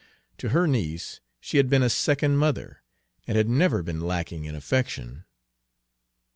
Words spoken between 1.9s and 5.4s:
second mother, and had never been lacking in affection.